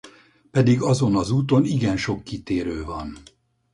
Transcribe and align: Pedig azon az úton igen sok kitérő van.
Pedig 0.51 0.81
azon 0.81 1.15
az 1.15 1.31
úton 1.31 1.63
igen 1.65 1.97
sok 1.97 2.23
kitérő 2.23 2.83
van. 2.83 3.17